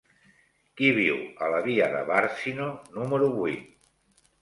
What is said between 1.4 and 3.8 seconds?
a la via de Bàrcino número vuit?